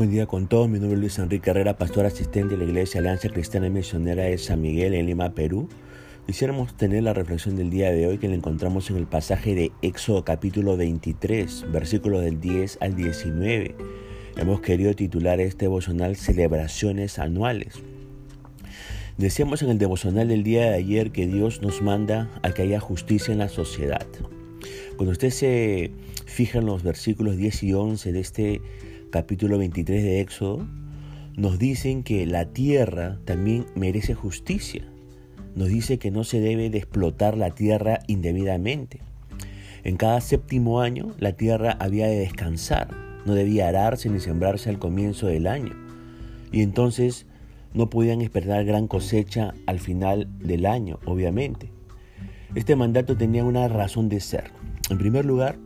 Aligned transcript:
Buen 0.00 0.10
día 0.10 0.24
con 0.24 0.46
todos, 0.46 0.66
mi 0.66 0.78
nombre 0.78 0.94
es 0.94 1.00
Luis 1.00 1.18
Enrique 1.18 1.50
Herrera, 1.50 1.76
pastor 1.76 2.06
asistente 2.06 2.56
de 2.56 2.56
la 2.56 2.64
Iglesia 2.64 3.00
Alianza 3.00 3.28
Cristiana 3.28 3.66
y 3.66 3.70
Misionera 3.70 4.22
de 4.22 4.38
San 4.38 4.62
Miguel 4.62 4.94
en 4.94 5.04
Lima, 5.04 5.34
Perú. 5.34 5.68
Quisiéramos 6.26 6.74
tener 6.74 7.02
la 7.02 7.12
reflexión 7.12 7.54
del 7.54 7.68
día 7.68 7.92
de 7.92 8.06
hoy 8.06 8.16
que 8.16 8.26
la 8.26 8.34
encontramos 8.34 8.88
en 8.88 8.96
el 8.96 9.06
pasaje 9.06 9.54
de 9.54 9.72
Éxodo 9.82 10.24
capítulo 10.24 10.78
23, 10.78 11.66
versículos 11.70 12.24
del 12.24 12.40
10 12.40 12.78
al 12.80 12.96
19. 12.96 13.74
Hemos 14.38 14.62
querido 14.62 14.94
titular 14.94 15.38
este 15.38 15.66
devocional 15.66 16.16
Celebraciones 16.16 17.18
Anuales. 17.18 17.74
Decíamos 19.18 19.60
en 19.60 19.68
el 19.68 19.76
devocional 19.76 20.28
del 20.28 20.44
día 20.44 20.62
de 20.62 20.76
ayer 20.76 21.10
que 21.12 21.26
Dios 21.26 21.60
nos 21.60 21.82
manda 21.82 22.30
a 22.42 22.52
que 22.52 22.62
haya 22.62 22.80
justicia 22.80 23.32
en 23.32 23.38
la 23.38 23.50
sociedad. 23.50 24.06
Cuando 24.96 25.12
usted 25.12 25.28
se 25.28 25.90
fija 26.24 26.58
en 26.58 26.64
los 26.64 26.84
versículos 26.84 27.36
10 27.36 27.62
y 27.64 27.74
11 27.74 28.12
de 28.12 28.20
este 28.20 28.62
capítulo 29.10 29.58
23 29.58 30.02
de 30.02 30.20
Éxodo, 30.20 30.66
nos 31.36 31.58
dicen 31.58 32.02
que 32.02 32.26
la 32.26 32.46
tierra 32.46 33.18
también 33.24 33.66
merece 33.74 34.14
justicia. 34.14 34.84
Nos 35.54 35.68
dice 35.68 35.98
que 35.98 36.10
no 36.10 36.22
se 36.24 36.40
debe 36.40 36.70
de 36.70 36.78
explotar 36.78 37.36
la 37.36 37.50
tierra 37.50 38.00
indebidamente. 38.06 39.00
En 39.82 39.96
cada 39.96 40.20
séptimo 40.20 40.80
año 40.80 41.14
la 41.18 41.32
tierra 41.32 41.76
había 41.80 42.06
de 42.06 42.18
descansar, 42.18 42.88
no 43.26 43.34
debía 43.34 43.68
ararse 43.68 44.08
ni 44.08 44.20
sembrarse 44.20 44.70
al 44.70 44.78
comienzo 44.78 45.26
del 45.26 45.46
año. 45.46 45.74
Y 46.52 46.62
entonces 46.62 47.26
no 47.74 47.90
podían 47.90 48.20
esperar 48.20 48.64
gran 48.64 48.86
cosecha 48.86 49.54
al 49.66 49.80
final 49.80 50.28
del 50.38 50.66
año, 50.66 50.98
obviamente. 51.04 51.72
Este 52.54 52.76
mandato 52.76 53.16
tenía 53.16 53.44
una 53.44 53.68
razón 53.68 54.08
de 54.08 54.20
ser. 54.20 54.50
En 54.90 54.98
primer 54.98 55.24
lugar, 55.24 55.56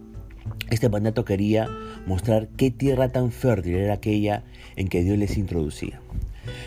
este 0.70 0.88
mandato 0.88 1.24
quería 1.24 1.68
mostrar 2.06 2.48
qué 2.56 2.70
tierra 2.70 3.10
tan 3.10 3.30
fértil 3.30 3.76
era 3.76 3.94
aquella 3.94 4.44
en 4.76 4.88
que 4.88 5.02
Dios 5.02 5.18
les 5.18 5.36
introducía. 5.38 6.00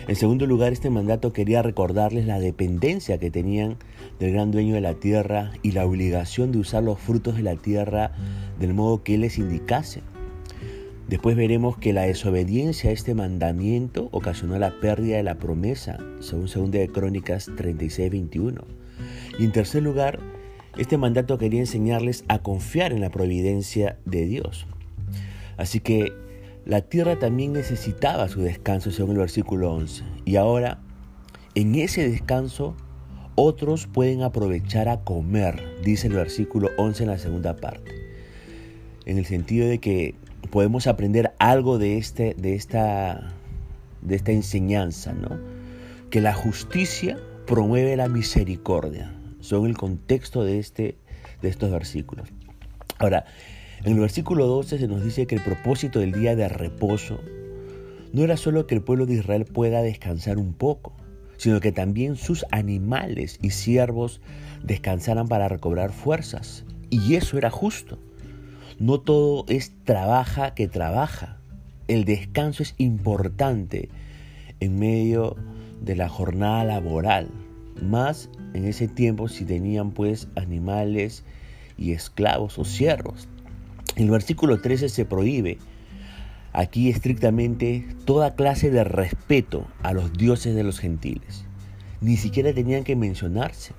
En 0.08 0.16
segundo 0.16 0.46
lugar, 0.46 0.72
este 0.72 0.90
mandato 0.90 1.32
quería 1.32 1.62
recordarles 1.62 2.26
la 2.26 2.40
dependencia 2.40 3.18
que 3.18 3.30
tenían 3.30 3.76
del 4.18 4.32
gran 4.32 4.50
dueño 4.50 4.74
de 4.74 4.80
la 4.80 4.94
tierra 4.94 5.52
y 5.62 5.72
la 5.72 5.86
obligación 5.86 6.50
de 6.50 6.58
usar 6.58 6.82
los 6.82 6.98
frutos 6.98 7.36
de 7.36 7.42
la 7.42 7.56
tierra 7.56 8.12
del 8.58 8.74
modo 8.74 9.02
que 9.02 9.14
Él 9.14 9.20
les 9.20 9.38
indicase. 9.38 10.00
Después 11.08 11.36
veremos 11.36 11.78
que 11.78 11.92
la 11.92 12.02
desobediencia 12.02 12.90
a 12.90 12.92
este 12.92 13.14
mandamiento 13.14 14.08
ocasionó 14.12 14.58
la 14.58 14.78
pérdida 14.80 15.16
de 15.16 15.22
la 15.22 15.36
promesa, 15.36 15.98
según 16.20 16.46
2 16.46 16.70
de 16.70 16.88
Crónicas 16.88 17.48
36-21. 17.48 18.62
Y 19.38 19.44
en 19.44 19.52
tercer 19.52 19.82
lugar, 19.82 20.20
este 20.76 20.98
mandato 20.98 21.38
quería 21.38 21.60
enseñarles 21.60 22.24
a 22.28 22.40
confiar 22.40 22.92
en 22.92 23.00
la 23.00 23.10
providencia 23.10 23.98
de 24.04 24.26
Dios. 24.26 24.66
Así 25.56 25.80
que 25.80 26.12
la 26.64 26.82
tierra 26.82 27.18
también 27.18 27.52
necesitaba 27.52 28.28
su 28.28 28.42
descanso, 28.42 28.90
según 28.90 29.12
el 29.12 29.18
versículo 29.18 29.72
11. 29.72 30.04
Y 30.24 30.36
ahora, 30.36 30.78
en 31.54 31.74
ese 31.74 32.08
descanso, 32.08 32.76
otros 33.34 33.86
pueden 33.86 34.22
aprovechar 34.22 34.88
a 34.88 35.00
comer, 35.00 35.80
dice 35.82 36.08
el 36.08 36.12
versículo 36.12 36.70
11 36.76 37.04
en 37.04 37.10
la 37.10 37.18
segunda 37.18 37.56
parte. 37.56 37.92
En 39.06 39.18
el 39.18 39.24
sentido 39.24 39.66
de 39.66 39.78
que 39.78 40.14
podemos 40.50 40.86
aprender 40.86 41.32
algo 41.38 41.78
de, 41.78 41.98
este, 41.98 42.34
de, 42.34 42.54
esta, 42.54 43.32
de 44.02 44.14
esta 44.16 44.32
enseñanza, 44.32 45.12
¿no? 45.12 45.38
Que 46.10 46.20
la 46.20 46.34
justicia 46.34 47.18
promueve 47.46 47.96
la 47.96 48.08
misericordia 48.08 49.17
son 49.48 49.64
el 49.64 49.78
contexto 49.78 50.44
de, 50.44 50.58
este, 50.58 50.98
de 51.40 51.48
estos 51.48 51.70
versículos. 51.70 52.28
Ahora, 52.98 53.24
en 53.82 53.94
el 53.94 54.00
versículo 54.00 54.46
12 54.46 54.78
se 54.78 54.88
nos 54.88 55.02
dice 55.02 55.26
que 55.26 55.36
el 55.36 55.42
propósito 55.42 56.00
del 56.00 56.12
día 56.12 56.36
de 56.36 56.48
reposo 56.48 57.18
no 58.12 58.24
era 58.24 58.36
solo 58.36 58.66
que 58.66 58.74
el 58.74 58.82
pueblo 58.82 59.06
de 59.06 59.14
Israel 59.14 59.46
pueda 59.46 59.80
descansar 59.80 60.36
un 60.36 60.52
poco, 60.52 60.94
sino 61.38 61.60
que 61.60 61.72
también 61.72 62.16
sus 62.16 62.44
animales 62.50 63.38
y 63.40 63.50
siervos 63.50 64.20
descansaran 64.64 65.28
para 65.28 65.48
recobrar 65.48 65.92
fuerzas. 65.92 66.66
Y 66.90 67.14
eso 67.14 67.38
era 67.38 67.50
justo. 67.50 67.98
No 68.78 69.00
todo 69.00 69.46
es 69.48 69.72
trabaja 69.84 70.54
que 70.54 70.68
trabaja. 70.68 71.40
El 71.86 72.04
descanso 72.04 72.62
es 72.62 72.74
importante 72.76 73.88
en 74.60 74.78
medio 74.78 75.36
de 75.80 75.96
la 75.96 76.10
jornada 76.10 76.64
laboral 76.64 77.30
más 77.82 78.30
en 78.54 78.64
ese 78.64 78.88
tiempo 78.88 79.28
si 79.28 79.44
tenían 79.44 79.90
pues 79.92 80.28
animales 80.36 81.24
y 81.76 81.92
esclavos 81.92 82.58
o 82.58 82.64
siervos. 82.64 83.28
El 83.96 84.10
versículo 84.10 84.60
13 84.60 84.88
se 84.88 85.04
prohíbe 85.04 85.58
aquí 86.52 86.88
estrictamente 86.88 87.86
toda 88.04 88.34
clase 88.34 88.70
de 88.70 88.84
respeto 88.84 89.66
a 89.82 89.92
los 89.92 90.12
dioses 90.12 90.54
de 90.54 90.64
los 90.64 90.78
gentiles. 90.78 91.44
Ni 92.00 92.16
siquiera 92.16 92.52
tenían 92.52 92.84
que 92.84 92.96
mencionarse. 92.96 93.74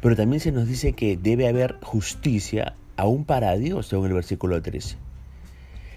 Pero 0.00 0.16
también 0.16 0.40
se 0.40 0.52
nos 0.52 0.66
dice 0.66 0.92
que 0.92 1.16
debe 1.16 1.48
haber 1.48 1.78
justicia 1.82 2.74
aún 2.96 3.24
para 3.24 3.56
Dios, 3.56 3.86
según 3.86 4.06
el 4.06 4.14
versículo 4.14 4.60
13. 4.60 4.96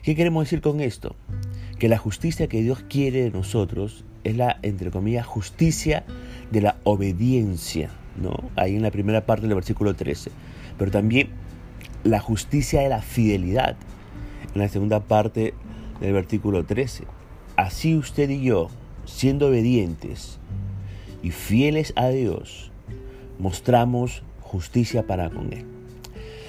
¿Qué 0.03 0.15
queremos 0.15 0.45
decir 0.45 0.61
con 0.61 0.79
esto? 0.79 1.15
Que 1.79 1.89
la 1.89 1.97
justicia 1.97 2.47
que 2.47 2.61
Dios 2.61 2.83
quiere 2.87 3.23
de 3.23 3.31
nosotros 3.31 4.05
es 4.23 4.37
la, 4.37 4.59
entre 4.61 4.91
comillas, 4.91 5.25
justicia 5.25 6.05
de 6.51 6.61
la 6.61 6.77
obediencia, 6.83 7.89
¿no? 8.21 8.49
Ahí 8.55 8.75
en 8.75 8.81
la 8.81 8.91
primera 8.91 9.25
parte 9.25 9.47
del 9.47 9.55
versículo 9.55 9.95
13. 9.95 10.31
Pero 10.77 10.91
también 10.91 11.29
la 12.03 12.19
justicia 12.19 12.81
de 12.81 12.89
la 12.89 13.01
fidelidad, 13.01 13.75
en 14.53 14.61
la 14.61 14.69
segunda 14.69 15.01
parte 15.01 15.53
del 15.99 16.13
versículo 16.13 16.65
13. 16.65 17.05
Así 17.55 17.95
usted 17.95 18.29
y 18.29 18.43
yo, 18.43 18.69
siendo 19.05 19.47
obedientes 19.47 20.39
y 21.23 21.31
fieles 21.31 21.93
a 21.95 22.09
Dios, 22.09 22.71
mostramos 23.39 24.23
justicia 24.41 25.05
para 25.05 25.29
con 25.29 25.51
Él. 25.53 25.65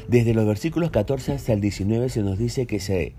Desde 0.09 0.33
los 0.33 0.47
versículos 0.47 0.91
14 0.91 1.33
hasta 1.33 1.53
el 1.53 1.61
19 1.61 2.09
se 2.09 2.23
nos 2.23 2.39
dice 2.39 2.67
que 2.67 2.81
se, 2.81 3.13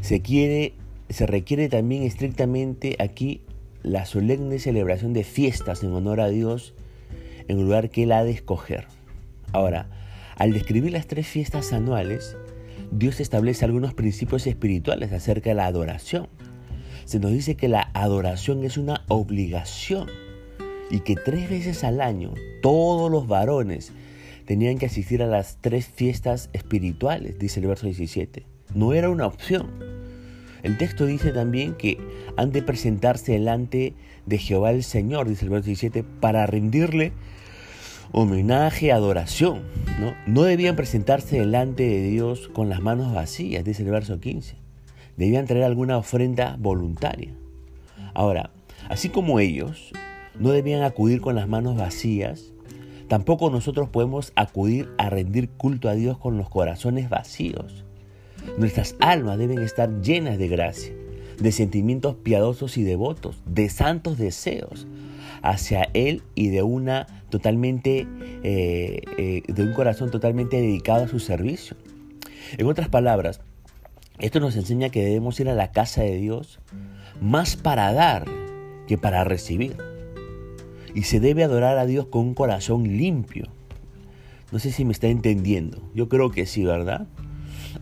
se, 0.00 0.20
quiere, 0.20 0.74
se 1.08 1.26
requiere 1.26 1.68
también 1.68 2.04
estrictamente 2.04 2.96
aquí 3.00 3.40
la 3.82 4.06
solemne 4.06 4.58
celebración 4.58 5.12
de 5.12 5.24
fiestas 5.24 5.82
en 5.82 5.92
honor 5.92 6.20
a 6.20 6.28
Dios 6.28 6.74
en 7.48 7.62
lugar 7.62 7.90
que 7.90 8.04
Él 8.04 8.12
ha 8.12 8.24
de 8.24 8.30
escoger. 8.30 8.86
Ahora, 9.52 9.88
al 10.36 10.52
describir 10.52 10.92
las 10.92 11.06
tres 11.06 11.26
fiestas 11.26 11.72
anuales, 11.72 12.36
Dios 12.90 13.20
establece 13.20 13.64
algunos 13.64 13.94
principios 13.94 14.46
espirituales 14.46 15.12
acerca 15.12 15.50
de 15.50 15.56
la 15.56 15.66
adoración. 15.66 16.28
Se 17.04 17.18
nos 17.18 17.32
dice 17.32 17.56
que 17.56 17.68
la 17.68 17.90
adoración 17.94 18.64
es 18.64 18.76
una 18.76 19.04
obligación 19.08 20.08
y 20.90 21.00
que 21.00 21.16
tres 21.16 21.48
veces 21.50 21.84
al 21.84 22.00
año 22.00 22.34
todos 22.62 23.10
los 23.10 23.26
varones 23.26 23.92
tenían 24.46 24.78
que 24.78 24.86
asistir 24.86 25.22
a 25.22 25.26
las 25.26 25.58
tres 25.60 25.86
fiestas 25.86 26.50
espirituales, 26.52 27.38
dice 27.38 27.60
el 27.60 27.66
verso 27.66 27.86
17. 27.86 28.46
No 28.74 28.92
era 28.92 29.10
una 29.10 29.26
opción. 29.26 29.97
El 30.68 30.76
texto 30.76 31.06
dice 31.06 31.32
también 31.32 31.72
que 31.72 31.96
han 32.36 32.52
de 32.52 32.62
presentarse 32.62 33.32
delante 33.32 33.94
de 34.26 34.36
Jehová 34.36 34.70
el 34.70 34.84
Señor, 34.84 35.26
dice 35.26 35.46
el 35.46 35.50
verso 35.50 35.64
17, 35.64 36.02
para 36.02 36.44
rendirle 36.44 37.14
homenaje, 38.12 38.92
adoración. 38.92 39.62
¿no? 39.98 40.12
no 40.26 40.42
debían 40.42 40.76
presentarse 40.76 41.38
delante 41.38 41.84
de 41.84 42.02
Dios 42.02 42.48
con 42.48 42.68
las 42.68 42.82
manos 42.82 43.14
vacías, 43.14 43.64
dice 43.64 43.82
el 43.82 43.88
verso 43.88 44.20
15. 44.20 44.56
Debían 45.16 45.46
traer 45.46 45.64
alguna 45.64 45.96
ofrenda 45.96 46.56
voluntaria. 46.58 47.32
Ahora, 48.12 48.50
así 48.90 49.08
como 49.08 49.40
ellos 49.40 49.92
no 50.38 50.50
debían 50.50 50.82
acudir 50.82 51.22
con 51.22 51.34
las 51.34 51.48
manos 51.48 51.78
vacías, 51.78 52.52
tampoco 53.08 53.48
nosotros 53.48 53.88
podemos 53.88 54.34
acudir 54.36 54.90
a 54.98 55.08
rendir 55.08 55.48
culto 55.48 55.88
a 55.88 55.94
Dios 55.94 56.18
con 56.18 56.36
los 56.36 56.50
corazones 56.50 57.08
vacíos. 57.08 57.86
Nuestras 58.56 58.96
almas 59.00 59.38
deben 59.38 59.60
estar 59.60 60.00
llenas 60.00 60.38
de 60.38 60.48
gracia, 60.48 60.92
de 61.38 61.52
sentimientos 61.52 62.16
piadosos 62.16 62.76
y 62.76 62.82
devotos, 62.82 63.42
de 63.46 63.68
santos 63.68 64.18
deseos 64.18 64.86
hacia 65.42 65.88
Él 65.94 66.22
y 66.34 66.48
de 66.48 66.62
una 66.62 67.06
totalmente, 67.30 68.06
eh, 68.42 69.02
eh, 69.18 69.42
de 69.46 69.62
un 69.62 69.72
corazón 69.72 70.10
totalmente 70.10 70.60
dedicado 70.60 71.04
a 71.04 71.08
su 71.08 71.20
servicio. 71.20 71.76
En 72.56 72.66
otras 72.66 72.88
palabras, 72.88 73.40
esto 74.18 74.40
nos 74.40 74.56
enseña 74.56 74.88
que 74.88 75.04
debemos 75.04 75.38
ir 75.40 75.48
a 75.48 75.54
la 75.54 75.70
casa 75.70 76.02
de 76.02 76.16
Dios 76.16 76.58
más 77.20 77.56
para 77.56 77.92
dar 77.92 78.24
que 78.86 78.98
para 78.98 79.24
recibir. 79.24 79.76
Y 80.94 81.02
se 81.02 81.20
debe 81.20 81.44
adorar 81.44 81.78
a 81.78 81.86
Dios 81.86 82.06
con 82.06 82.22
un 82.22 82.34
corazón 82.34 82.84
limpio. 82.96 83.46
No 84.50 84.58
sé 84.58 84.72
si 84.72 84.84
me 84.84 84.92
está 84.92 85.08
entendiendo. 85.08 85.82
Yo 85.94 86.08
creo 86.08 86.30
que 86.30 86.46
sí, 86.46 86.64
¿verdad? 86.64 87.06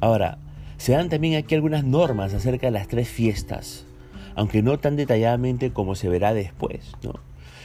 Ahora, 0.01 0.39
se 0.77 0.93
dan 0.93 1.09
también 1.09 1.37
aquí 1.37 1.55
algunas 1.55 1.85
normas 1.85 2.35
acerca 2.35 2.67
de 2.67 2.73
las 2.73 2.89
tres 2.89 3.09
fiestas, 3.09 3.87
aunque 4.35 4.63
no 4.63 4.79
tan 4.79 4.97
detalladamente 4.97 5.73
como 5.73 5.95
se 5.95 6.09
verá 6.09 6.35
después. 6.35 6.93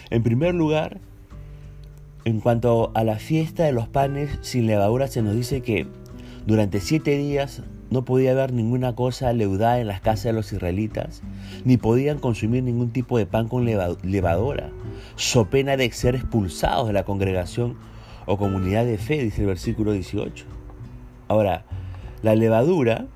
En 0.10 0.24
primer 0.24 0.54
lugar, 0.54 1.00
en 2.26 2.40
cuanto 2.40 2.92
a 2.94 3.04
la 3.04 3.18
fiesta 3.18 3.64
de 3.64 3.72
los 3.72 3.88
panes 3.88 4.38
sin 4.42 4.68
levadura, 4.68 5.08
se 5.08 5.22
nos 5.22 5.36
dice 5.36 5.62
que 5.62 5.88
durante 6.46 6.80
siete 6.80 7.18
días 7.18 7.64
no 7.90 8.06
podía 8.06 8.32
haber 8.32 8.54
ninguna 8.54 8.96
cosa 8.96 9.34
leudada 9.34 9.80
en 9.80 9.88
las 9.88 10.02
casas 10.02 10.24
de 10.26 10.34
los 10.34 10.54
israelitas, 10.54 11.22
ni 11.66 11.78
podían 11.78 12.20
consumir 12.20 12.64
ningún 12.64 12.92
tipo 12.92 13.18
de 13.18 13.26
pan 13.26 13.48
con 13.48 13.66
levadura, 13.66 14.70
so 15.18 15.50
pena 15.50 15.76
de 15.78 15.92
ser 15.92 16.16
expulsados 16.16 16.88
de 16.88 16.94
la 16.94 17.04
congregación 17.04 17.76
o 18.26 18.38
comunidad 18.38 18.86
de 18.86 18.98
fe, 18.98 19.22
dice 19.22 19.42
el 19.42 19.48
versículo 19.48 19.92
18. 19.92 20.46
Ahora, 21.28 21.66
la 22.22 22.36
levadura, 22.36 23.08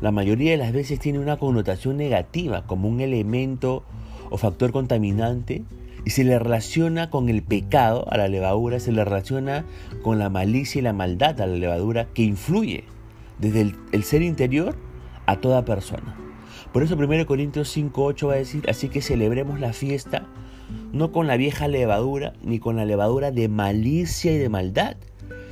la 0.00 0.12
mayoría 0.12 0.52
de 0.52 0.56
las 0.56 0.72
veces 0.72 0.98
tiene 0.98 1.18
una 1.18 1.36
connotación 1.36 1.96
negativa 1.96 2.66
como 2.66 2.88
un 2.88 3.00
elemento 3.00 3.82
o 4.30 4.38
factor 4.38 4.72
contaminante 4.72 5.62
y 6.04 6.10
se 6.10 6.24
le 6.24 6.38
relaciona 6.38 7.10
con 7.10 7.28
el 7.28 7.42
pecado 7.42 8.10
a 8.10 8.16
la 8.16 8.28
levadura, 8.28 8.80
se 8.80 8.92
le 8.92 9.04
relaciona 9.04 9.64
con 10.02 10.18
la 10.18 10.30
malicia 10.30 10.78
y 10.78 10.82
la 10.82 10.92
maldad 10.92 11.40
a 11.40 11.46
la 11.46 11.56
levadura 11.56 12.06
que 12.14 12.22
influye 12.22 12.84
desde 13.38 13.72
el, 13.92 14.04
ser 14.04 14.22
interior 14.22 14.76
a 15.26 15.36
toda 15.36 15.64
persona. 15.64 16.16
Por 16.72 16.82
eso 16.82 16.96
1 16.96 17.26
Corintios 17.26 17.76
5.8 17.76 18.28
va 18.28 18.34
a 18.34 18.36
decir, 18.36 18.68
así 18.68 18.88
que 18.88 19.02
celebremos 19.02 19.60
la 19.60 19.72
fiesta 19.72 20.26
no 20.92 21.12
con 21.12 21.26
la 21.26 21.36
vieja 21.36 21.66
levadura 21.66 22.34
ni 22.42 22.58
con 22.58 22.76
la 22.76 22.84
levadura 22.84 23.30
de 23.30 23.48
malicia 23.48 24.32
y 24.32 24.38
de 24.38 24.48
maldad, 24.48 24.96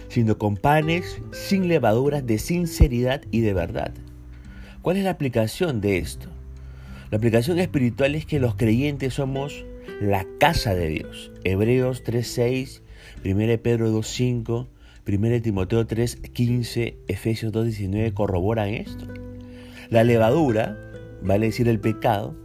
sino 0.09 0.39
con 0.39 0.57
panes 0.57 1.21
sin 1.33 1.69
levaduras 1.69 2.27
de 2.27 2.39
sinceridad 2.39 3.23
y 3.31 3.41
de 3.41 3.55
verdad. 3.55 3.93
¿Cuál 4.83 4.99
es 4.99 5.05
la 5.05 5.11
aplicación 5.11 5.81
de 5.81 5.99
esto? 5.99 6.29
La 7.11 7.19
aplicación 7.19 7.59
espiritual 7.59 8.15
es 8.15 8.27
que 8.27 8.41
los 8.41 8.57
creyentes 8.57 9.15
somos 9.15 9.65
la 10.01 10.27
casa 10.39 10.75
de 10.75 10.89
Dios. 10.89 11.33
Hebreos 11.45 12.05
3.6, 12.05 12.83
1 13.25 13.63
Pedro 13.63 13.91
2.5, 13.91 14.67
1 15.07 15.43
Timoteo 15.43 15.87
3.15, 15.87 16.97
Efesios 17.07 17.53
2.19 17.53 18.13
corroboran 18.13 18.69
esto. 18.71 19.07
La 19.89 20.05
levadura, 20.05 20.77
vale 21.23 21.47
decir 21.47 21.69
el 21.69 21.79
pecado, 21.79 22.37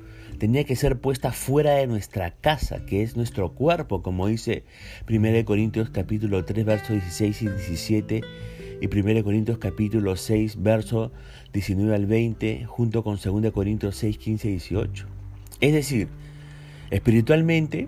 tenía 0.42 0.64
que 0.64 0.76
ser 0.76 1.00
puesta 1.00 1.32
fuera 1.32 1.76
de 1.76 1.86
nuestra 1.86 2.32
casa, 2.32 2.84
que 2.88 3.04
es 3.04 3.16
nuestro 3.16 3.52
cuerpo, 3.52 4.02
como 4.02 4.26
dice 4.26 4.64
1 5.08 5.46
Corintios 5.46 5.92
capítulo 5.92 6.44
3, 6.44 6.66
versos 6.66 6.90
16 6.90 7.44
y 7.44 7.48
17, 7.48 8.22
y 8.82 8.88
1 8.88 9.24
Corintios 9.24 9.60
capítulo 9.60 10.16
6, 10.16 10.64
verso 10.64 11.12
19 11.54 11.94
al 11.94 12.08
20, 12.08 12.66
junto 12.66 13.04
con 13.04 13.20
2 13.24 13.52
Corintios 13.52 13.96
6, 13.98 14.18
15 14.18 14.48
y 14.48 14.52
18. 14.54 15.06
Es 15.60 15.74
decir, 15.74 16.08
Espiritualmente 16.90 17.88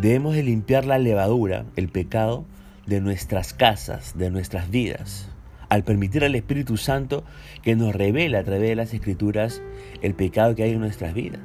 debemos 0.00 0.36
de 0.36 0.44
limpiar 0.44 0.84
la 0.86 0.98
levadura, 0.98 1.66
el 1.74 1.88
pecado, 1.88 2.44
de 2.86 3.00
nuestras 3.00 3.52
casas, 3.54 4.16
de 4.16 4.30
nuestras 4.30 4.70
vidas, 4.70 5.28
al 5.68 5.82
permitir 5.82 6.22
al 6.22 6.36
Espíritu 6.36 6.76
Santo 6.76 7.24
que 7.62 7.74
nos 7.74 7.92
revele 7.92 8.38
a 8.38 8.44
través 8.44 8.68
de 8.68 8.76
las 8.76 8.94
Escrituras 8.94 9.60
el 10.00 10.14
pecado 10.14 10.54
que 10.54 10.62
hay 10.62 10.74
en 10.74 10.80
nuestras 10.80 11.12
vidas. 11.12 11.40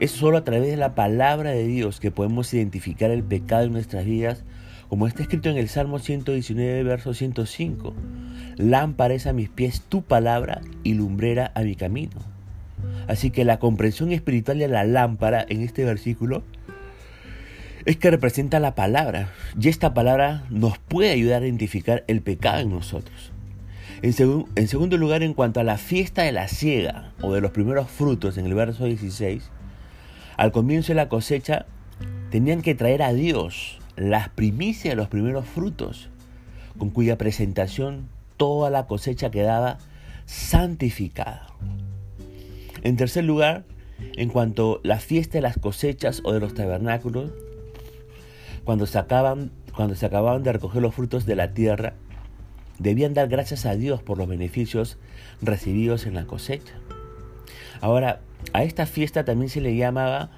Es 0.00 0.12
solo 0.12 0.38
a 0.38 0.44
través 0.44 0.70
de 0.70 0.76
la 0.76 0.94
palabra 0.94 1.50
de 1.50 1.66
Dios 1.66 1.98
que 1.98 2.12
podemos 2.12 2.54
identificar 2.54 3.10
el 3.10 3.24
pecado 3.24 3.64
en 3.64 3.72
nuestras 3.72 4.04
vidas, 4.04 4.44
como 4.88 5.08
está 5.08 5.22
escrito 5.22 5.48
en 5.50 5.56
el 5.56 5.68
Salmo 5.68 5.98
119, 5.98 6.84
verso 6.84 7.14
105. 7.14 7.94
Lámpara 8.58 9.14
es 9.14 9.26
a 9.26 9.32
mis 9.32 9.48
pies 9.48 9.82
tu 9.88 10.02
palabra 10.02 10.60
y 10.84 10.94
lumbrera 10.94 11.50
a 11.56 11.62
mi 11.62 11.74
camino. 11.74 12.16
Así 13.08 13.30
que 13.30 13.44
la 13.44 13.58
comprensión 13.58 14.12
espiritual 14.12 14.60
de 14.60 14.68
la 14.68 14.84
lámpara 14.84 15.44
en 15.48 15.62
este 15.62 15.84
versículo 15.84 16.44
es 17.84 17.96
que 17.96 18.12
representa 18.12 18.60
la 18.60 18.76
palabra. 18.76 19.32
Y 19.60 19.68
esta 19.68 19.94
palabra 19.94 20.44
nos 20.48 20.78
puede 20.78 21.10
ayudar 21.10 21.42
a 21.42 21.46
identificar 21.46 22.04
el 22.06 22.22
pecado 22.22 22.60
en 22.60 22.70
nosotros. 22.70 23.32
En, 24.02 24.14
en, 24.54 24.68
segundo 24.68 24.96
lugar, 24.96 25.24
en 25.24 25.34
cuanto 25.34 25.58
a 25.58 25.64
la 25.64 25.76
fiesta 25.76 26.22
de 26.22 26.30
la 26.30 26.46
siega 26.46 27.14
o 27.20 27.34
de 27.34 27.40
los 27.40 27.50
primeros 27.50 27.90
frutos 27.90 28.38
en 28.38 28.46
el 28.46 28.54
verso 28.54 28.84
16, 28.84 29.50
al 30.38 30.52
comienzo 30.52 30.92
de 30.92 30.94
la 30.94 31.08
cosecha 31.08 31.66
tenían 32.30 32.62
que 32.62 32.76
traer 32.76 33.02
a 33.02 33.12
Dios 33.12 33.80
las 33.96 34.28
primicias 34.28 34.94
los 34.94 35.08
primeros 35.08 35.46
frutos, 35.46 36.08
con 36.78 36.90
cuya 36.90 37.18
presentación 37.18 38.08
toda 38.36 38.70
la 38.70 38.86
cosecha 38.86 39.32
quedaba 39.32 39.78
santificada. 40.26 41.48
En 42.82 42.96
tercer 42.96 43.24
lugar, 43.24 43.64
en 44.16 44.28
cuanto 44.28 44.76
a 44.76 44.86
la 44.86 45.00
fiesta 45.00 45.38
de 45.38 45.42
las 45.42 45.58
cosechas 45.58 46.22
o 46.22 46.32
de 46.32 46.38
los 46.38 46.54
tabernáculos, 46.54 47.32
cuando 48.62 48.86
se, 48.86 48.98
acaban, 48.98 49.50
cuando 49.74 49.96
se 49.96 50.06
acababan 50.06 50.44
de 50.44 50.52
recoger 50.52 50.80
los 50.80 50.94
frutos 50.94 51.26
de 51.26 51.34
la 51.34 51.52
tierra, 51.52 51.94
debían 52.78 53.12
dar 53.12 53.26
gracias 53.26 53.66
a 53.66 53.74
Dios 53.74 54.04
por 54.04 54.18
los 54.18 54.28
beneficios 54.28 54.98
recibidos 55.42 56.06
en 56.06 56.14
la 56.14 56.26
cosecha. 56.26 56.74
Ahora, 57.80 58.20
a 58.52 58.64
esta 58.64 58.86
fiesta 58.86 59.24
también 59.24 59.48
se 59.48 59.60
le 59.60 59.76
llamaba 59.76 60.30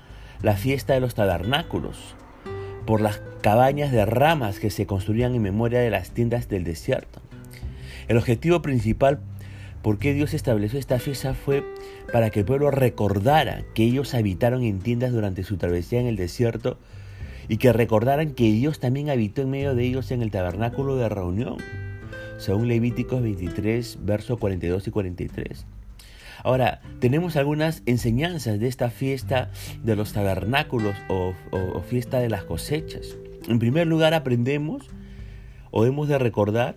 la 0.42 0.56
fiesta 0.56 0.94
de 0.94 1.00
los 1.00 1.14
tabernáculos, 1.14 2.14
por 2.86 3.00
las 3.00 3.22
cabañas 3.42 3.92
de 3.92 4.04
ramas 4.06 4.58
que 4.58 4.70
se 4.70 4.86
construían 4.86 5.34
en 5.34 5.42
memoria 5.42 5.80
de 5.80 5.90
las 5.90 6.10
tiendas 6.10 6.48
del 6.48 6.64
desierto. 6.64 7.20
El 8.08 8.16
objetivo 8.16 8.62
principal 8.62 9.20
por 9.82 9.98
qué 9.98 10.12
Dios 10.12 10.34
estableció 10.34 10.78
esta 10.78 10.98
fiesta 10.98 11.34
fue 11.34 11.64
para 12.12 12.30
que 12.30 12.40
el 12.40 12.44
pueblo 12.44 12.70
recordara 12.70 13.62
que 13.74 13.84
ellos 13.84 14.14
habitaron 14.14 14.62
en 14.62 14.80
tiendas 14.80 15.12
durante 15.12 15.42
su 15.42 15.56
travesía 15.56 16.00
en 16.00 16.06
el 16.06 16.16
desierto 16.16 16.78
y 17.48 17.56
que 17.56 17.72
recordaran 17.72 18.32
que 18.32 18.52
Dios 18.52 18.78
también 18.78 19.08
habitó 19.08 19.42
en 19.42 19.50
medio 19.50 19.74
de 19.74 19.84
ellos 19.84 20.10
en 20.10 20.22
el 20.22 20.30
tabernáculo 20.30 20.96
de 20.96 21.08
reunión, 21.08 21.56
según 22.38 22.68
Levíticos 22.68 23.22
23, 23.22 23.98
versos 24.02 24.38
42 24.38 24.86
y 24.86 24.90
43. 24.90 25.66
Ahora, 26.42 26.80
tenemos 27.00 27.36
algunas 27.36 27.82
enseñanzas 27.86 28.58
de 28.58 28.68
esta 28.68 28.90
fiesta 28.90 29.50
de 29.82 29.96
los 29.96 30.12
tabernáculos 30.12 30.96
o, 31.08 31.34
fiesta 31.88 32.18
de 32.20 32.28
las 32.28 32.44
cosechas. 32.44 33.16
En 33.48 33.58
primer 33.58 33.86
lugar, 33.86 34.14
aprendemos 34.14 34.88
o 35.70 35.86
hemos 35.86 36.08
de 36.08 36.18
recordar 36.18 36.76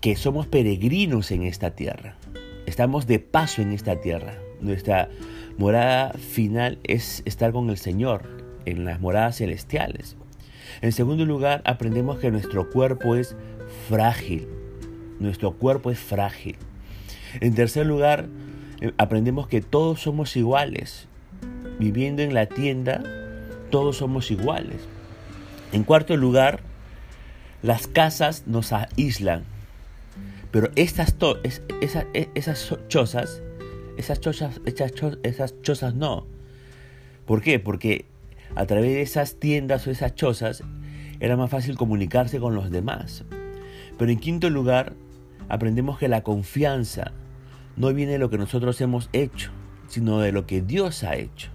que 0.00 0.16
somos 0.16 0.46
peregrinos 0.46 1.30
en 1.30 1.44
esta 1.44 1.72
tierra. 1.72 2.16
Estamos 2.66 3.06
de 3.06 3.18
paso 3.18 3.62
en 3.62 3.72
esta 3.72 4.00
tierra. 4.00 4.34
Nuestra 4.60 5.08
morada 5.58 6.12
final 6.12 6.78
es 6.84 7.22
estar 7.24 7.52
con 7.52 7.70
el 7.70 7.76
Señor 7.76 8.22
en 8.64 8.84
las 8.84 9.00
moradas 9.00 9.38
celestiales. 9.38 10.16
En 10.80 10.92
segundo 10.92 11.24
lugar, 11.24 11.62
aprendemos 11.64 12.18
que 12.18 12.30
nuestro 12.30 12.70
cuerpo 12.70 13.16
es 13.16 13.36
frágil. 13.88 14.48
Nuestro 15.20 15.52
cuerpo 15.52 15.90
es 15.90 15.98
frágil. 15.98 16.56
En 17.40 17.54
tercer 17.54 17.86
lugar, 17.86 18.28
aprendemos 18.98 19.48
que 19.48 19.60
todos 19.60 20.00
somos 20.00 20.36
iguales. 20.36 21.08
Viviendo 21.78 22.22
en 22.22 22.34
la 22.34 22.46
tienda, 22.46 23.02
todos 23.70 23.96
somos 23.98 24.30
iguales. 24.30 24.82
En 25.72 25.84
cuarto 25.84 26.16
lugar, 26.16 26.60
las 27.62 27.86
casas 27.86 28.44
nos 28.46 28.72
aíslan. 28.72 29.44
Pero 30.50 30.70
estas 30.76 31.16
e, 31.42 32.28
esas 32.34 32.76
chozas, 32.88 33.42
esas 33.96 34.20
chozas, 34.20 34.60
esas 34.66 35.62
chozas 35.62 35.94
no. 35.94 36.26
¿Por 37.24 37.40
qué? 37.40 37.58
Porque 37.58 38.04
a 38.54 38.66
través 38.66 38.90
de 38.90 39.02
esas 39.02 39.36
tiendas 39.36 39.86
o 39.86 39.90
esas 39.90 40.14
chozas 40.14 40.62
era 41.20 41.36
más 41.36 41.50
fácil 41.50 41.76
comunicarse 41.76 42.38
con 42.38 42.54
los 42.54 42.70
demás. 42.70 43.24
Pero 43.98 44.10
en 44.10 44.18
quinto 44.18 44.50
lugar, 44.50 44.92
aprendemos 45.48 45.98
que 45.98 46.08
la 46.08 46.22
confianza 46.22 47.12
no 47.76 47.92
viene 47.92 48.12
de 48.12 48.18
lo 48.18 48.30
que 48.30 48.38
nosotros 48.38 48.80
hemos 48.80 49.08
hecho, 49.12 49.50
sino 49.88 50.20
de 50.20 50.32
lo 50.32 50.46
que 50.46 50.62
Dios 50.62 51.04
ha 51.04 51.16
hecho. 51.16 51.50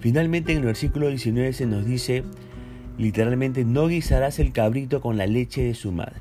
Finalmente 0.00 0.52
en 0.52 0.58
el 0.58 0.64
versículo 0.64 1.08
19 1.08 1.52
se 1.52 1.66
nos 1.66 1.84
dice, 1.84 2.24
literalmente, 2.98 3.64
no 3.64 3.88
guisarás 3.88 4.38
el 4.38 4.52
cabrito 4.52 5.00
con 5.00 5.16
la 5.16 5.26
leche 5.26 5.62
de 5.62 5.74
su 5.74 5.92
madre. 5.92 6.20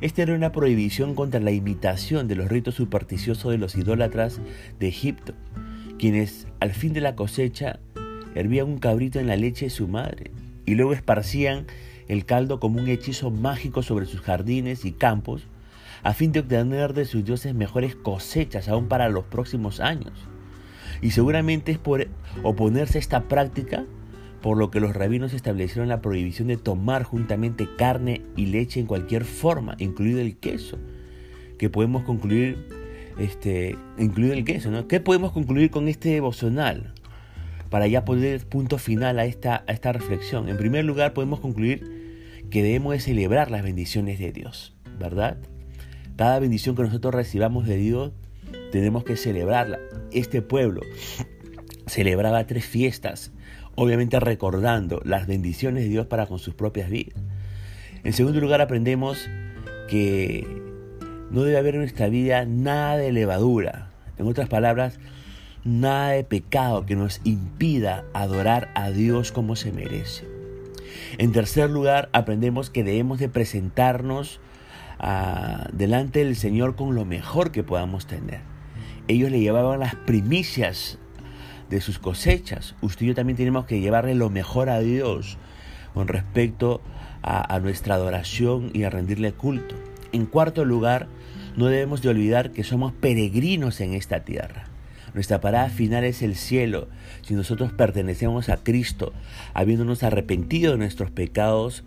Esta 0.00 0.22
era 0.22 0.34
una 0.34 0.52
prohibición 0.52 1.14
contra 1.14 1.40
la 1.40 1.52
imitación 1.52 2.26
de 2.26 2.34
los 2.34 2.48
ritos 2.48 2.74
supersticiosos 2.74 3.52
de 3.52 3.58
los 3.58 3.76
idólatras 3.76 4.40
de 4.80 4.88
Egipto, 4.88 5.34
quienes 5.98 6.48
al 6.60 6.72
fin 6.72 6.92
de 6.92 7.00
la 7.00 7.14
cosecha 7.14 7.78
hervían 8.34 8.66
un 8.66 8.78
cabrito 8.78 9.20
en 9.20 9.28
la 9.28 9.36
leche 9.36 9.66
de 9.66 9.70
su 9.70 9.86
madre 9.86 10.32
y 10.66 10.74
luego 10.74 10.92
esparcían 10.92 11.66
el 12.08 12.24
caldo 12.24 12.60
como 12.60 12.80
un 12.80 12.88
hechizo 12.88 13.30
mágico 13.30 13.82
sobre 13.82 14.06
sus 14.06 14.20
jardines 14.20 14.84
y 14.84 14.92
campos 14.92 15.46
a 16.04 16.12
fin 16.12 16.30
de 16.32 16.40
obtener 16.40 16.92
de 16.92 17.06
sus 17.06 17.24
dioses 17.24 17.54
mejores 17.54 17.96
cosechas 17.96 18.68
aún 18.68 18.86
para 18.88 19.08
los 19.08 19.24
próximos 19.24 19.80
años. 19.80 20.12
Y 21.02 21.10
seguramente 21.10 21.72
es 21.72 21.78
por 21.78 22.06
oponerse 22.42 22.98
a 22.98 23.00
esta 23.00 23.22
práctica 23.24 23.84
por 24.44 24.58
lo 24.58 24.70
que 24.70 24.78
los 24.78 24.94
rabinos 24.94 25.32
establecieron 25.32 25.88
la 25.88 26.02
prohibición 26.02 26.48
de 26.48 26.58
tomar 26.58 27.02
juntamente 27.02 27.66
carne 27.78 28.20
y 28.36 28.44
leche 28.44 28.78
en 28.78 28.84
cualquier 28.84 29.24
forma, 29.24 29.74
incluido 29.78 30.20
el 30.20 30.36
queso. 30.36 30.78
Que 31.58 31.70
podemos 31.70 32.02
concluir, 32.02 32.68
este, 33.18 33.78
incluido 33.96 34.34
el 34.34 34.44
queso, 34.44 34.70
¿no? 34.70 34.86
¿Qué 34.86 35.00
podemos 35.00 35.32
concluir 35.32 35.70
con 35.70 35.88
este 35.88 36.10
devocional? 36.10 36.92
Para 37.70 37.86
ya 37.86 38.04
poner 38.04 38.46
punto 38.46 38.76
final 38.76 39.18
a 39.18 39.24
esta, 39.24 39.64
a 39.66 39.72
esta 39.72 39.94
reflexión. 39.94 40.50
En 40.50 40.58
primer 40.58 40.84
lugar, 40.84 41.14
podemos 41.14 41.40
concluir 41.40 42.42
que 42.50 42.62
debemos 42.62 42.92
de 42.92 43.00
celebrar 43.00 43.50
las 43.50 43.62
bendiciones 43.62 44.18
de 44.18 44.30
Dios, 44.30 44.76
¿verdad? 44.98 45.38
Cada 46.16 46.38
bendición 46.38 46.76
que 46.76 46.82
nosotros 46.82 47.12
recibamos 47.12 47.66
de 47.66 47.76
Dios, 47.76 48.12
tenemos 48.70 49.02
que 49.02 49.16
celebrarla. 49.16 49.80
Este 50.12 50.42
pueblo 50.42 50.82
celebraba 51.86 52.46
tres 52.46 52.64
fiestas, 52.64 53.32
obviamente 53.74 54.20
recordando 54.20 55.00
las 55.04 55.26
bendiciones 55.26 55.82
de 55.82 55.88
Dios 55.88 56.06
para 56.06 56.26
con 56.26 56.38
sus 56.38 56.54
propias 56.54 56.88
vidas. 56.88 57.20
En 58.04 58.12
segundo 58.12 58.40
lugar, 58.40 58.60
aprendemos 58.60 59.28
que 59.88 60.46
no 61.30 61.42
debe 61.42 61.58
haber 61.58 61.74
en 61.74 61.80
nuestra 61.80 62.08
vida 62.08 62.44
nada 62.44 62.96
de 62.96 63.10
levadura. 63.10 63.90
En 64.16 64.28
otras 64.28 64.48
palabras, 64.48 65.00
nada 65.64 66.10
de 66.10 66.22
pecado 66.22 66.86
que 66.86 66.94
nos 66.94 67.20
impida 67.24 68.04
adorar 68.12 68.70
a 68.76 68.90
Dios 68.90 69.32
como 69.32 69.56
se 69.56 69.72
merece. 69.72 70.28
En 71.18 71.32
tercer 71.32 71.70
lugar, 71.70 72.08
aprendemos 72.12 72.70
que 72.70 72.84
debemos 72.84 73.18
de 73.18 73.28
presentarnos 73.28 74.38
delante 75.72 76.24
del 76.24 76.36
Señor 76.36 76.76
con 76.76 76.94
lo 76.94 77.04
mejor 77.04 77.50
que 77.50 77.62
podamos 77.62 78.06
tener. 78.06 78.40
Ellos 79.08 79.30
le 79.30 79.40
llevaban 79.40 79.80
las 79.80 79.94
primicias 79.94 80.98
de 81.68 81.80
sus 81.80 81.98
cosechas. 81.98 82.74
Usted 82.80 83.04
y 83.04 83.08
yo 83.08 83.14
también 83.14 83.36
tenemos 83.36 83.66
que 83.66 83.80
llevarle 83.80 84.14
lo 84.14 84.30
mejor 84.30 84.70
a 84.70 84.80
Dios 84.80 85.38
con 85.92 86.08
respecto 86.08 86.80
a, 87.22 87.54
a 87.54 87.60
nuestra 87.60 87.94
adoración 87.96 88.70
y 88.72 88.84
a 88.84 88.90
rendirle 88.90 89.32
culto. 89.32 89.74
En 90.12 90.26
cuarto 90.26 90.64
lugar, 90.64 91.08
no 91.56 91.66
debemos 91.66 92.02
de 92.02 92.08
olvidar 92.08 92.50
que 92.50 92.64
somos 92.64 92.92
peregrinos 92.92 93.80
en 93.80 93.94
esta 93.94 94.20
tierra. 94.20 94.64
Nuestra 95.14 95.40
parada 95.40 95.68
final 95.68 96.02
es 96.04 96.22
el 96.22 96.34
cielo. 96.34 96.88
Si 97.22 97.34
nosotros 97.34 97.72
pertenecemos 97.72 98.48
a 98.48 98.56
Cristo, 98.56 99.12
habiéndonos 99.54 100.02
arrepentido 100.02 100.72
de 100.72 100.78
nuestros 100.78 101.12
pecados, 101.12 101.84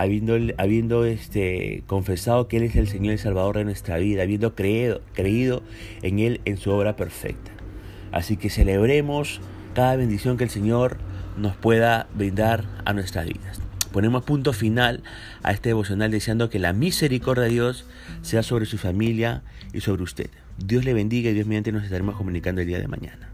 habiendo, 0.00 0.34
habiendo 0.56 1.04
este, 1.04 1.82
confesado 1.86 2.48
que 2.48 2.56
Él 2.56 2.62
es 2.62 2.76
el 2.76 2.88
Señor 2.88 3.14
y 3.14 3.18
Salvador 3.18 3.58
de 3.58 3.64
nuestra 3.64 3.98
vida, 3.98 4.22
habiendo 4.22 4.54
creído, 4.54 5.02
creído 5.12 5.62
en 6.00 6.18
Él 6.20 6.40
en 6.46 6.56
su 6.56 6.70
obra 6.70 6.96
perfecta. 6.96 7.50
Así 8.10 8.38
que 8.38 8.48
celebremos 8.48 9.40
cada 9.74 9.96
bendición 9.96 10.38
que 10.38 10.44
el 10.44 10.50
Señor 10.50 10.96
nos 11.36 11.54
pueda 11.54 12.08
brindar 12.14 12.64
a 12.86 12.94
nuestras 12.94 13.26
vidas. 13.26 13.60
Ponemos 13.92 14.24
punto 14.24 14.54
final 14.54 15.02
a 15.42 15.52
este 15.52 15.68
devocional 15.68 16.10
deseando 16.10 16.48
que 16.48 16.58
la 16.58 16.72
misericordia 16.72 17.44
de 17.44 17.50
Dios 17.50 17.84
sea 18.22 18.42
sobre 18.42 18.64
su 18.64 18.78
familia 18.78 19.42
y 19.74 19.80
sobre 19.80 20.02
usted. 20.02 20.30
Dios 20.56 20.86
le 20.86 20.94
bendiga 20.94 21.30
y 21.30 21.34
Dios 21.34 21.46
mediante 21.46 21.72
nos 21.72 21.84
estaremos 21.84 22.16
comunicando 22.16 22.62
el 22.62 22.66
día 22.66 22.78
de 22.78 22.88
mañana. 22.88 23.28